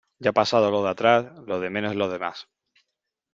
[0.25, 2.47] Ya pasado lo de atrás, lo de menos es lo demás.